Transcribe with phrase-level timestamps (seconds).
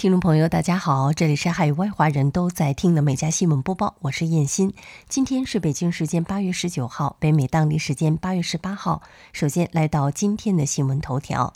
[0.00, 4.72] 听众朋友，大家好，这里是海外华人都在听的美家新闻播报，我是燕欣。
[5.10, 9.02] 今天是北京时间八月十九号，北美当地时间八月十八号。
[9.34, 11.52] 首先来到今天的新闻头条。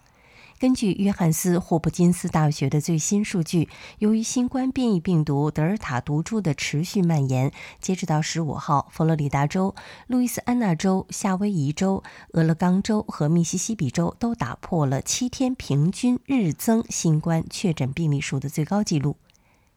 [0.64, 3.68] 根据约翰斯霍普金斯大学的最新数据，
[3.98, 7.52] 由于新冠变异病毒德尔塔毒株的持续蔓延，
[7.82, 9.74] 截止到十五号，佛罗里达州、
[10.06, 19.18] 路易斯安那州、夏威夷州、俄勒冈州和密西西比州都打破了七天平均日增新冠确诊病例数的最高纪录。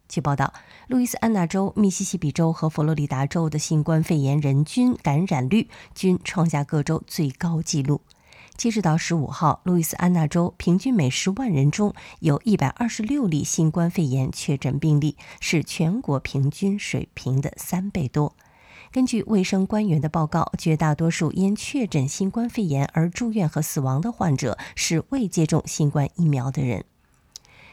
[0.08, 0.54] 据报道，
[0.88, 8.00] 路易斯安那州、密西西比州和佛罗里达州的新冠肺炎人均感染率均创下各州最高纪录。
[8.58, 18.36] 截止到十五号，路易斯安那州平均每十万人中有一百二十六例新冠肺炎确诊病例，是全国平均水平的三倍多。
[18.92, 26.84] 根据卫生官员的报告，绝大多数因确诊新冠肺炎而住院和死亡的患者是未接种新冠疫苗的人。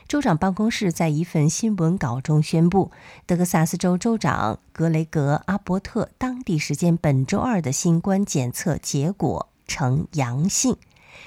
[0.06, 2.90] 州长办公室在一份新闻稿中宣布，
[3.24, 9.48] 德克萨斯州州长格雷格·阿伯特当地时间本周二的新冠检测结果。
[9.66, 10.76] 呈阳性。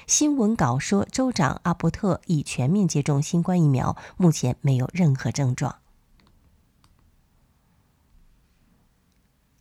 [0.06, 5.76] 新闻稿说，州长阿伯特已全面接种新冠疫苗，目前没有任何症状。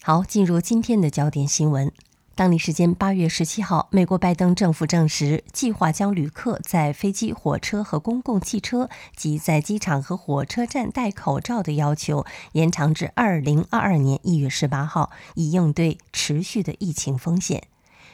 [0.03, 1.92] 好，进入今天的焦点新闻。
[2.33, 17.67] 当地时间八月十七号，美国拜登政府证实，计划将旅客在飞机、火车和公共汽车及在机场和火车站戴口罩的要求延长至二零二二年一月十八号，以应对持续的疫情风险。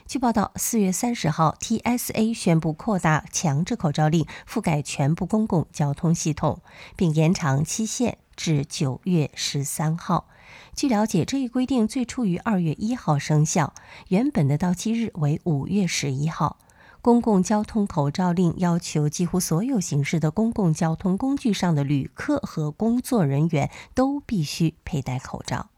[0.06, 6.62] 据报道，四月三十号，TSA 宣布扩大强制口罩令，覆盖全部公共交通系统，
[6.96, 10.28] 并延长期限至九月十三号。
[10.76, 13.74] 据了解，这一规定最初于二月一号生效，
[14.10, 16.58] 原本的到期日为五月十一号。
[17.02, 25.73] 公共交通口罩令要求几乎所有形式的公共交通工具上的旅客和工作人员都必须佩戴口罩。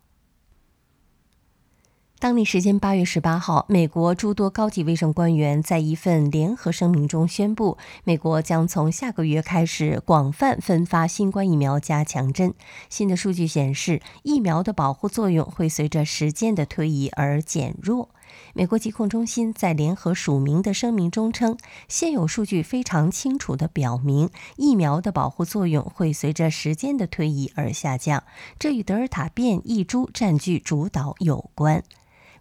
[2.17, 12.53] 当地时间八月十八号，美国诸多高级卫生官员在一份联合声明中宣布，美国将从下个月开始广泛分发新冠疫苗加强针。
[12.89, 18.09] 新的数据显示，疫苗的保护作用会随着时间的推移而减弱。
[18.53, 21.57] 美国疾控中心在联合署名的声明中称，
[21.89, 28.23] 现有数据非常清楚地表明，疫苗的保护作用会随着时间的推移而下降，
[28.57, 31.83] 这与德尔塔变异株占据主导有关。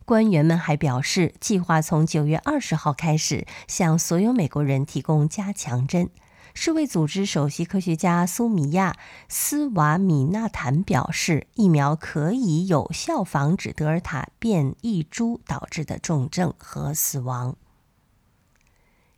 [0.05, 6.11] 官员们还表示，计划从九月二十号开始向所有美国人提供加强针。
[6.53, 8.93] 世卫组织首席科学家苏米亚·
[9.29, 17.57] 斯瓦米纳坦表示，疫苗可以有效防止德尔塔变异株导致的重症和死亡。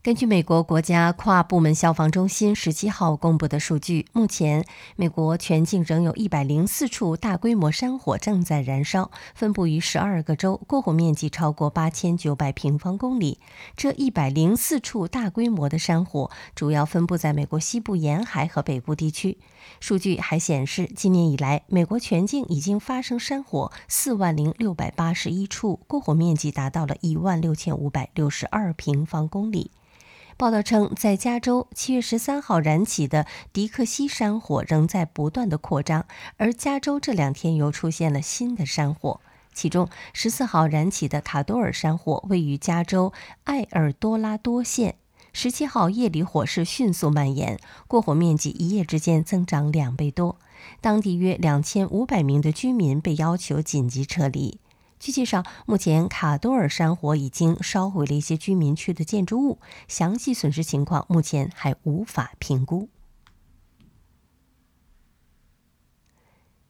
[0.07, 13.41] 根据美国国家跨部门消防中心十七号公布的数据，目前美国全境仍有一百零四处大规模山火正在燃烧，分布于十二个州，过火面积超过八千九百平方公里。
[13.77, 19.39] 这一百零四处大规模的山火主要分布在美国西部沿海和北部地区。
[19.81, 29.73] 数据还显示，今年以来，美国全境已经发生山火四万零六百八十一处，过火面积达到了一万六千五百六十二平方公里。
[30.39, 36.05] 报道称，在加州七月十三号燃起的迪克西山火仍在不断的扩张，
[36.37, 39.19] 而加州这两天又出现了新的山火。
[39.55, 43.15] 其中，十四号燃起的卡多尔山火位于加州
[43.45, 44.97] 埃尔多拉多县。
[45.33, 47.59] 十七号夜里火势迅速蔓延，
[47.89, 50.39] 过火面积一夜之间增长两倍多，
[50.83, 54.61] 当地约两千五百名的居民被要求紧急撤离。
[54.99, 59.59] 据介绍，目前卡多尔山火已经烧毁了一些居民区的建筑物，
[59.89, 62.89] 详细损失情况目前还无法评估。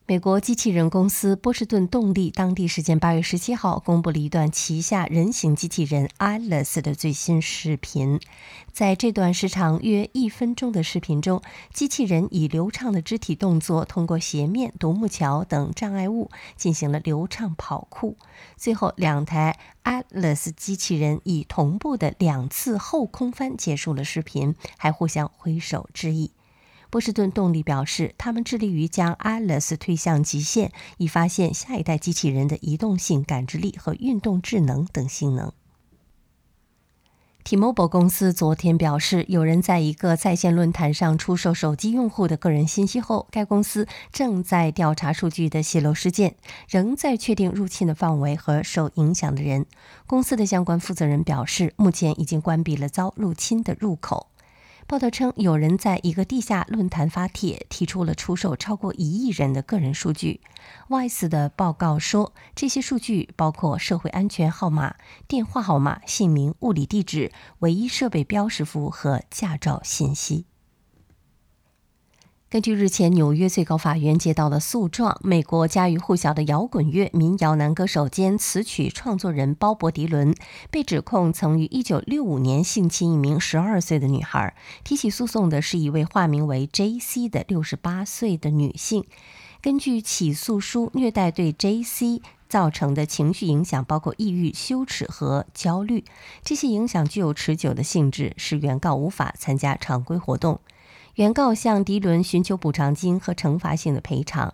[0.09, 8.21] 美国机器人公司波士顿动力当地时间八月十七号公布了一段旗下人形机器人 Alice 的最新视频。
[8.73, 18.17] 在这段时长约一分钟的视频中，机器人以流畅的肢体动作，通过斜面、独木桥等障碍物进行了流畅跑酷。
[18.57, 26.31] 最后，两台 Alice 机器人以同步的两次后空翻结束了视频，还互相挥手致意。
[26.97, 35.53] 波士顿动力表示，他们致力于将 Alice 推向极限，以发现下一代机器人的移动性、感知力和运动智能等性能。
[37.45, 49.67] T-Mobile 公司昨天表示，有人在一个在线论坛上出售手机用户的个人信息后，该公司正在调查数据的泄露事件，仍在确定入侵的范围和受影响的人。
[50.07, 54.29] 公司的相关负责人表示，目前已经关闭了遭入侵的入口。
[54.89, 60.41] 报道称，有人在一个地下论坛发帖，提出了出售超过一亿人的个人数据。
[60.89, 64.95] Vice 的报告说，这些数据包括社会安全号码、
[65.27, 70.47] 电话号码、姓名、物理地址、唯一设备标识符和驾照信息。
[72.57, 80.35] 根据日前纽约最高法院接到的诉状，美国家喻户晓的摇滚乐民谣男歌手兼词曲创作人鲍勃·迪伦
[80.71, 84.57] 被指控曾于1965年性侵一名12岁的女孩。
[84.85, 87.29] 提起诉讼的是一位化名为 J.C.
[87.29, 89.05] 的68岁的女性。
[89.61, 92.23] 根据起诉书，虐待对 J.C.
[92.49, 96.07] 造成的情绪影响包括抑郁、羞耻和焦虑。
[96.43, 100.61] 这些影响具有持久的性质，使原告无法参加常规活动。
[101.17, 104.53] 原告向迪伦寻求补偿金和惩罚性的赔偿。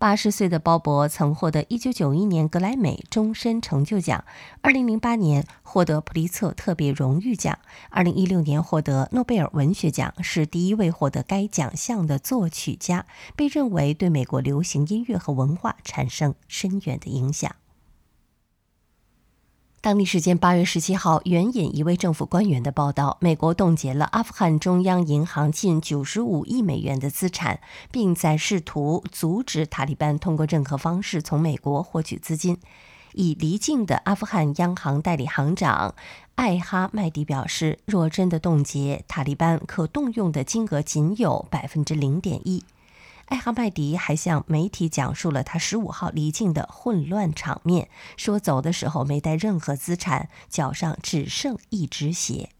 [0.00, 4.24] 八十岁的鲍勃曾获得一九九一年格莱美终身成就奖，
[4.62, 7.56] 二零零八年获得普利策特别荣誉奖，
[7.88, 13.06] 二零一六年获得诺贝尔文学奖，是第一位获得该奖项的作曲家，
[13.36, 17.54] 被认为对美国流行音乐和文化产生深远的影响。
[19.82, 27.58] 当地时间八月十七号，援引一位政府官员的报道，美国冻结了阿富汗中央银行近九十五亿美元的资产，
[27.90, 32.56] 并在试图阻止塔利班通过任何方式从美国获取资金。
[33.14, 35.96] 已离境的阿富汗央行代理行长
[36.36, 42.62] 艾哈迈迪表示，若真的冻结，塔利班可动用的金额仅有百分之零点一。
[43.32, 47.88] 艾哈迈迪还向媒体讲述了他十五号离境的混乱场面，
[48.18, 52.50] 说走的时候没带任何资产，脚上只剩一只鞋。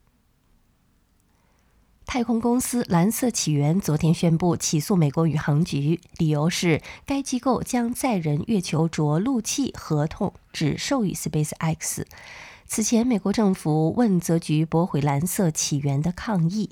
[2.06, 12.06] 太空公司蓝色起源昨天宣布起诉美国宇航局，理由是该机构将载人月球着陆器合同只授予 SpaceX。
[12.64, 16.70] 此前，美国政府问责局驳回蓝色起源的抗议。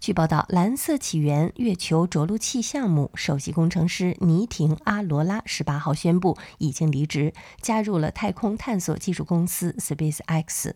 [0.00, 10.72] 据报道，蓝色起源月球着陆器项目首席工程师尼廷·阿罗拉十八号宣布已经离职，加入了太空探索技术公司 SpaceX。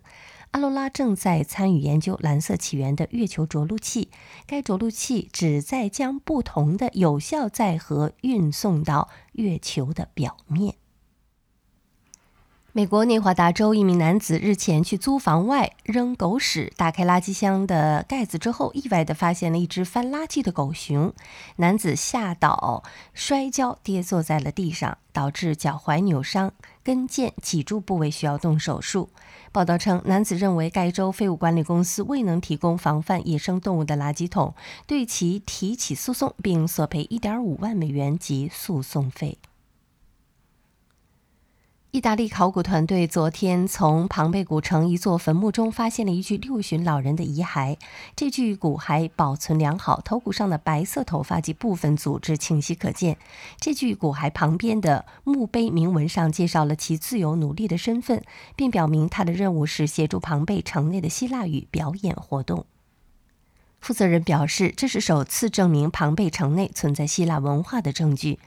[0.51, 4.11] 阿罗拉正在参与研究蓝色起源的月球着陆器，
[4.47, 10.75] 该着陆器旨在将不同的有效载荷运送到月球的表面。
[12.77, 21.15] 美国内华达州一名男子日前去租房外扔狗屎，打开垃圾箱的盖子之后，意外地发现了一只翻垃圾的狗熊。
[21.55, 22.83] 男子吓倒，
[23.13, 29.09] 摔跤跌坐在了地上，导致脚踝扭伤，跟腱脊柱部位需要动手术。
[29.53, 34.53] 报道称，男子认为该州废物管理公司未能提供防范野生动物的垃圾桶，
[34.89, 39.39] 对其提起诉讼，并索赔1.5万美元及诉讼费。
[41.95, 47.77] 意大利考古团队昨天从庞贝古城一座坟墓中发现了一具六旬老人的遗骸。
[48.17, 53.17] 这具骨骸保存良好，头骨上的白色头发及部分组织清晰可见。
[53.61, 58.25] 这具骨骸旁边的墓碑铭文上介绍了其自由奴隶的身份，
[58.57, 62.67] 并表明他的任务是协助庞贝城内的希腊语表演活动。
[63.81, 68.41] 负责人表示，这是首次证明庞贝城内存在希腊文化的证据。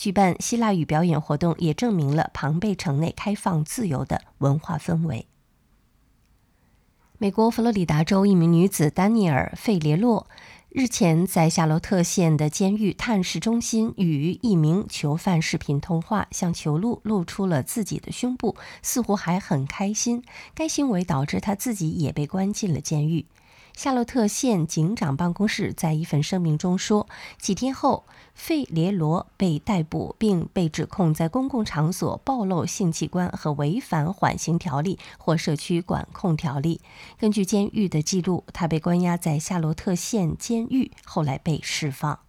[0.00, 5.26] 举办希腊语表演活动也证明了庞贝城内开放自由的文化氛围。
[7.18, 10.26] 美国佛罗里达州一名女子丹尼尔·费列洛
[10.70, 20.24] 日前在夏洛特县的监狱探视中心与一名囚犯视频通话，向囚录露出了自己的胸部，似乎还很开心。
[20.54, 23.26] 该行为导致他自己也被关进了监狱。
[23.76, 27.08] 夏洛特县警长办公室在一份声明中说，
[27.38, 36.80] 几天后，费列罗被逮捕，并被指控在公共场所暴露性器官和违反缓刑条例或社区管控条例。
[37.18, 42.20] 根据监狱的记录，他被关押在夏洛特县监狱，后来被释放。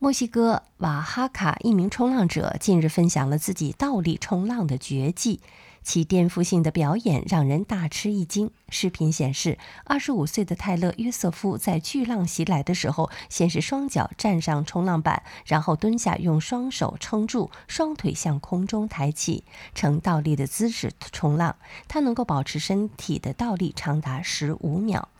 [0.00, 5.40] 墨西哥瓦哈卡一名冲浪者近日分享了自己倒立冲浪的绝技。
[5.84, 8.50] 其颠覆性的表演让人大吃一惊。
[8.70, 21.54] 视频显示，二十五岁的泰勒·约瑟夫在巨浪袭来的时候，先是双脚站上冲浪板，然后蹲下，用双手撑住，双腿向空中抬起，呈倒立的姿势冲浪。
[21.86, 25.10] 他能够保持身体的倒立长达十五秒。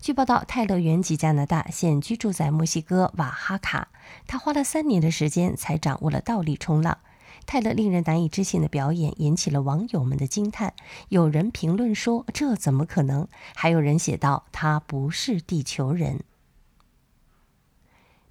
[0.00, 3.88] 据报道，泰勒原籍加拿大，现居住在墨西哥瓦哈卡。
[4.26, 6.98] 他花了三年的时间才掌握了倒立冲浪。
[7.50, 10.72] 泰勒令人难以置信的表演引起了网友们的惊叹。
[11.08, 13.26] 有人评论说：“这怎么可能？”
[13.56, 16.22] 还有人写道：“他不是地球人。”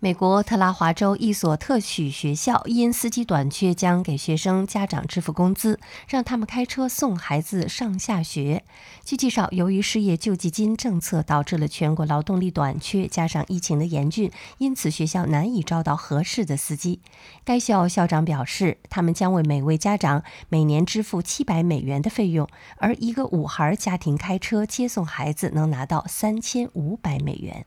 [0.01, 5.77] 美国特拉华州一所特许学校因司机短缺，将给学生家长支付工资，
[6.07, 8.63] 让他们开车送孩子上下学。
[9.03, 17.01] 据介绍，由于失业救济金政策导致了全国劳动力短缺，加上疫情的严峻，因此学校难以招到合适的司机。
[17.43, 27.65] 该校校长表示，他们将为每位家长每年支付七百美元的费用，而一个五孩家庭开车接送孩子能拿到三千五百美元。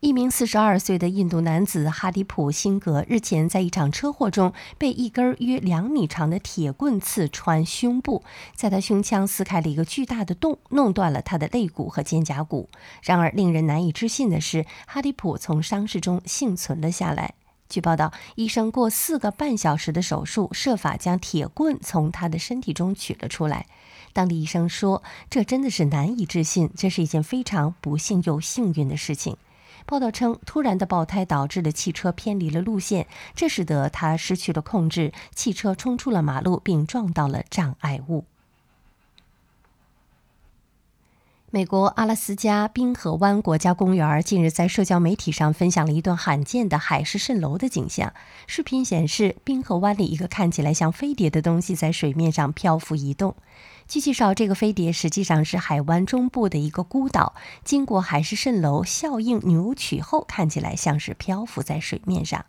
[0.00, 8.22] 一名四十二岁的印度男子哈迪普·辛格日前在一场车祸中被一根约两米长的铁棍刺穿胸部，
[8.54, 12.68] 在他胸腔撕开了一个巨大的洞，弄断了他的肋骨和肩胛骨。
[13.02, 17.34] 然而，令人难以置信的是，哈迪普从伤势中幸存了下来。
[17.68, 23.66] 据报道，医生过四个半小时的手术，设法将铁棍从他的身体中取了出来。
[24.12, 29.36] 当地医生说：“这真的是难以置信，这是一件非常不幸又幸运的事情。”
[29.90, 38.26] 报道称，突然的爆胎导致了汽车偏离了路线，这使得他失去了控制，汽车冲出了马路并撞到了障碍物。
[41.50, 48.12] 美国阿拉斯加冰河湾国家公园近日在社交媒体上分享了一段罕见的海市蜃楼的景象。
[48.46, 53.34] 视频显示，冰河湾里一个看起来像飞碟的东西在水面上漂浮移动。
[53.88, 62.44] 据介绍，这个飞碟实际上是海湾中部的一个孤岛，经过海市蜃楼效应扭曲后，看起来像是漂浮在水面上。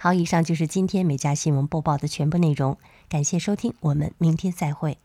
[0.00, 2.76] 好，以上就是今天美家新闻播报的全部内容，
[3.08, 4.98] 感谢收听，我们明天再会。